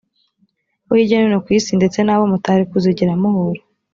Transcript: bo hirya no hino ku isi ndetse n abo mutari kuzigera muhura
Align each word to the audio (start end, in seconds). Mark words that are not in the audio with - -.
bo 0.85 0.93
hirya 0.97 1.17
no 1.19 1.25
hino 1.27 1.39
ku 1.45 1.49
isi 1.57 1.71
ndetse 1.79 1.99
n 2.03 2.09
abo 2.13 2.23
mutari 2.31 2.63
kuzigera 2.71 3.13
muhura 3.21 3.61